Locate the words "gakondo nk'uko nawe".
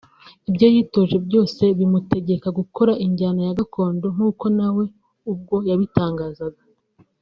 3.59-4.83